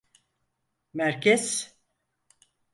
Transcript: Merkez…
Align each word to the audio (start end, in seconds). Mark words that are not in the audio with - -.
Merkez… 0.93 1.75